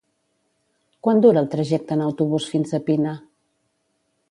Quant 1.07 1.21
dura 1.25 1.43
el 1.43 1.51
trajecte 1.57 1.95
en 1.97 2.03
autobús 2.07 2.49
fins 2.55 2.75
a 2.79 2.83
Pina? 2.91 3.17